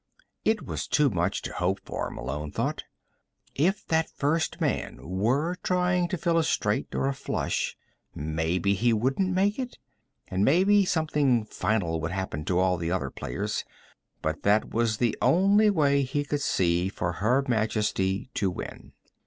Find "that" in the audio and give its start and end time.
3.85-4.09, 14.41-14.73